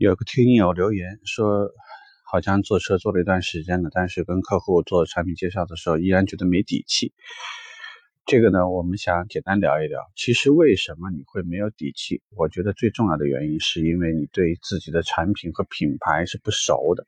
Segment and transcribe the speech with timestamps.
[0.00, 1.70] 有个听友留言说，
[2.24, 7.12] 好像做车做了一段时间了，但是跟客户做产品介绍的时候，依然觉得没底气。
[8.24, 10.00] 这个呢，我们想简单聊一聊。
[10.16, 12.22] 其实为什么你会没有底气？
[12.34, 17.04] 我觉得最重要的原因是因为你对自己的产品和品牌是不熟的。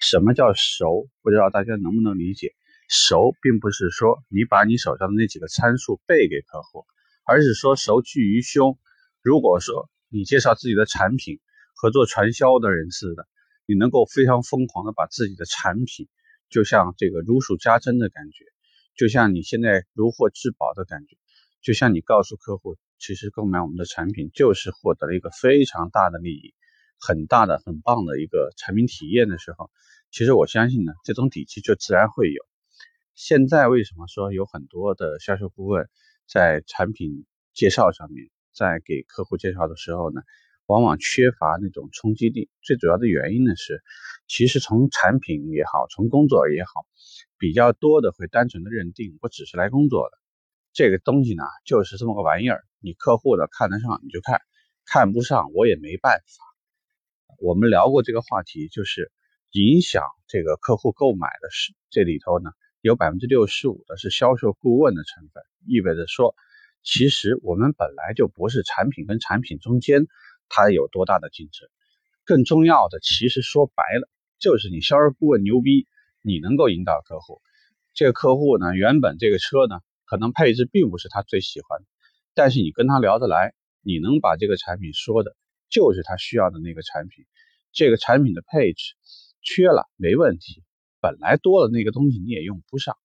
[0.00, 1.06] 什么叫熟？
[1.22, 2.56] 不知道大家能不能理解？
[2.88, 6.86] 熟并不是说你把你手上的那几个参数背给客户，
[7.24, 8.76] 而是说熟记于胸。
[9.22, 11.38] 如果说你介绍自己的产品，
[11.76, 13.28] 和做传销的人似的，
[13.66, 16.08] 你能够非常疯狂的把自己的产品，
[16.48, 18.46] 就像这个如数家珍的感觉，
[18.96, 21.18] 就像你现在如获至宝的感觉，
[21.60, 26.54] 就像你告诉客户，其实购买我们的产品就是获得了一个非常大的利益，
[26.98, 29.70] 很大的、很棒的一个产品体验的时候，
[30.10, 32.42] 其实我相信呢，这种底气就自然会有。
[33.14, 35.90] 现在为什么说有很多的销售顾问
[36.26, 40.22] 在产品介绍上面，在给客户介绍的时候呢？
[40.66, 43.82] 往往缺乏那种冲击力，最主要的原因呢是，
[44.26, 46.86] 其实从产品也好，从工作也好，
[47.38, 50.18] 比较多的会单纯的认定我只是来工作的，
[50.72, 54.40] 这个东西呢就是这么个玩意儿，你客户的看得上你就看，
[54.84, 57.36] 看不上我也没办法。
[57.38, 59.12] 我们聊过这个话题，就是
[59.52, 66.34] 影响这个客户购买的是这里头呢有百分之六十五的是销售顾问的成分，意味着说，
[66.82, 70.08] 其实我们本来就不是产品跟产品中间。
[70.48, 71.68] 它有多大的竞争？
[72.24, 74.08] 更重要的，其实说白了，
[74.38, 75.86] 就是你销售顾问牛逼，
[76.22, 77.40] 你能够引导客户。
[77.94, 81.86] 这个客户呢，原本这个车呢，可能配置并不是他最喜欢的，
[82.34, 85.36] 但是你跟他聊得来，你能把这个产品说的，
[85.70, 87.24] 就是他需要的那个产品。
[87.72, 88.94] 这个产品的配置
[89.42, 90.64] 缺了没问题，
[91.00, 92.96] 本来多了那个东西你也用不上，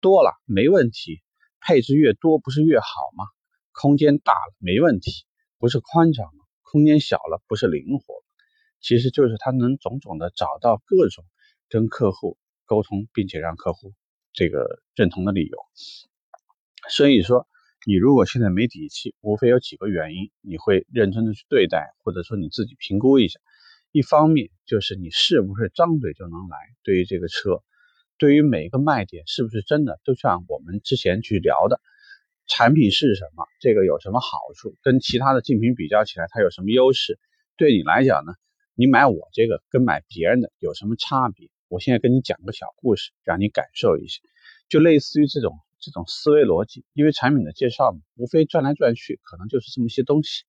[0.00, 1.22] 多了没问题，
[1.60, 3.24] 配置越多不是越好吗？
[3.72, 5.24] 空间大了没问题，
[5.58, 6.26] 不是宽敞？
[6.70, 8.22] 空间小了不是灵活，
[8.80, 11.24] 其实就是他能种种的找到各种
[11.70, 13.94] 跟客户沟通，并且让客户
[14.34, 15.58] 这个认同的理由。
[16.90, 17.48] 所以说，
[17.86, 23.40] 你如果现在没底气，无非有几个原因，你会认真的去对待，或者说你自己评估一下。
[23.90, 27.62] 一方面就是你是不是张嘴就能来，对于这个车，
[28.18, 31.80] 对于每一个卖点是不是真的，就像我们之前去聊的。
[32.48, 33.46] 产品是什么？
[33.60, 34.74] 这个有什么好处？
[34.82, 37.18] 跟其他的竞品比较起来，它有什么优势？
[37.56, 38.32] 对你来讲呢？
[38.74, 41.50] 你买我这个跟买别人的有什么差别？
[41.68, 44.20] 我现在跟你讲个小故事，让你感受一下，
[44.68, 46.84] 就类似于这种这种思维逻辑。
[46.94, 50.44] 因为产品的介绍嘛，无非转来转去，可能就是这么些东西。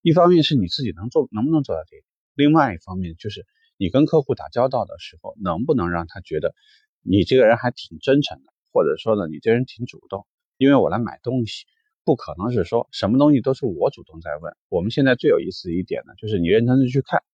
[0.00, 2.02] 一方面是你自己能做，能不能做到这个？
[2.34, 3.46] 另外一方面就是
[3.76, 6.54] 你跟客户打交道的时候，能不能让他觉得
[7.02, 10.26] 你这个人还挺真诚的，或者说呢，你这人挺主动。
[10.62, 11.64] 因为我来买东西，
[12.04, 14.56] 不可能是说什么东西都是我主动在问。
[14.68, 17.24] 我们现在最有意思的一点呢，就是你认真的去看，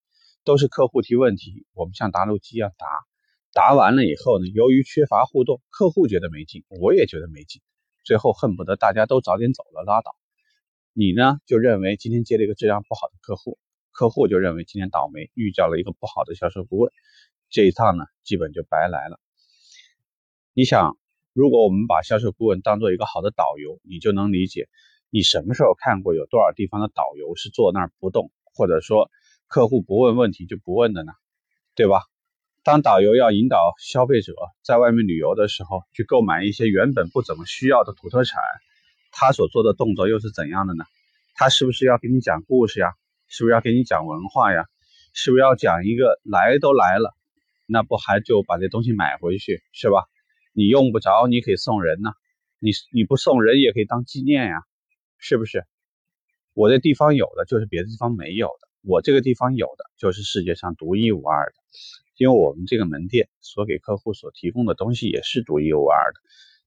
[0.44, 2.86] 都是客户提问题，我们像答录机一样答，
[3.52, 7.60] 答完了以后呢，由于缺乏互动，客户觉得没劲，我也觉得没劲，
[8.02, 10.16] 最后恨不得大家都早点走了拉倒。
[10.94, 13.58] 你呢就认为今天接了一个质量不好的客户，
[13.92, 16.90] 客户就认为今天倒霉遇到了一个不好的销售顾问，
[17.50, 19.20] 这一趟呢基本就白来了。
[20.54, 20.96] 你想？
[21.38, 24.66] 如果我们把销售顾问当做一个好的导游，你就能理解，
[25.08, 29.08] 你什么时候看过有多少地方的导游是坐那儿不动，或者说
[29.46, 31.12] 客户不问问题就不问的呢？
[31.76, 32.02] 对吧？
[32.64, 34.34] 当导游要引导消费者
[34.64, 38.42] 在外面旅游的时候，去购买一些原本不怎么需要的土特产，
[39.12, 40.82] 他所做的动作又是怎样的呢？
[41.36, 42.94] 他是不是要给你讲故事呀？
[43.28, 44.64] 是不是要给你讲文化呀？
[45.14, 47.14] 是不是要讲一个来都来了，
[47.64, 50.02] 那不还就把这东西买回去是吧？
[50.58, 52.10] 你用不着，你可以送人呢。
[52.58, 54.64] 你你不送人也可以当纪念呀，
[55.16, 55.64] 是不是？
[56.52, 61.52] 我这地方有的就是别的地方没有的，我这个地方有的就是世界上独一无二的。
[62.16, 66.20] 因为我们这个门店所给客户所提供的东西也是独一无二的。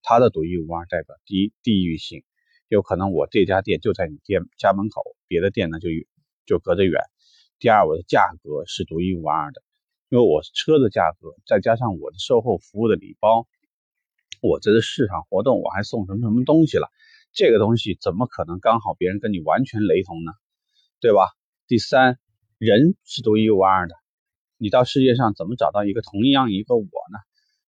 [0.03, 2.23] 它的独一无二代表第一地域性，
[2.69, 5.89] 有可能我这家店就在你店家门口，别的店呢就
[6.45, 7.01] 就隔着远。
[7.59, 9.61] 第二，我的价格是独一无二的，
[10.07, 13.49] 因为我车的价格再加上我的售后服务的礼包。
[14.41, 16.89] 我这是市场活动，我还送什么什么东西了？
[17.31, 20.31] 这个东西怎么可能刚好别人跟你完全雷同呢？
[20.99, 21.29] 对吧？
[21.67, 22.17] 第三，
[22.57, 23.95] 人是独一无二的，
[24.57, 27.19] 你到世界上怎么找到一个同样一个我呢？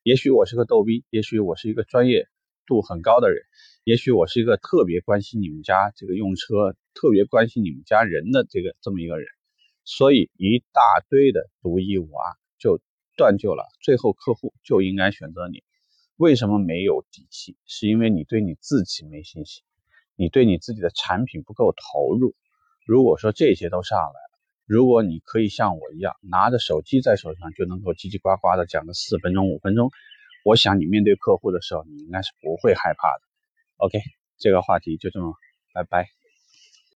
[0.01, 2.27] 也许我是个逗逼，也许我是一个专业
[2.65, 3.43] 度很高的人，
[3.83, 9.27] 也许我是一个特别关心你们家这个用车，特别关心你们家人的这个这么一个人，
[9.85, 12.81] 所以一大堆的独一无二就
[13.15, 15.63] 断就了，最后客户就应该选择你。
[16.17, 17.57] 为什么没有底气？
[17.65, 19.63] 是因为你对你自己没信心，
[20.15, 22.35] 你对你自己的产品不够投入。
[22.85, 29.89] 如果说这些都上来了，如果你可以像我一样拿着手机在手上就能够叽叽呱呱的讲个四分钟五分钟，
[30.45, 33.21] 我想你面对客户的时候，你应该是不会害怕的。
[33.77, 33.99] OK，
[34.37, 35.33] 这个话题就这么，
[35.73, 36.22] 拜拜。